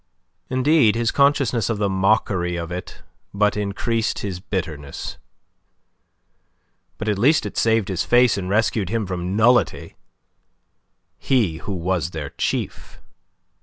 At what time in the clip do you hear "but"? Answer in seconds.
3.35-3.55, 6.97-7.07